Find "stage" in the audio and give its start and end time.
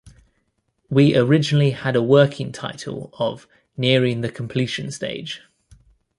4.89-5.43